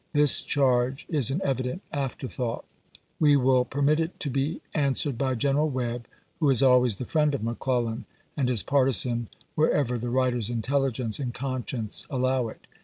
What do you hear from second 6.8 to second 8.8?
the friend of McClellan, and his